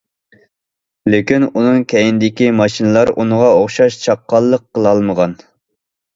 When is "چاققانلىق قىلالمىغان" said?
4.07-5.39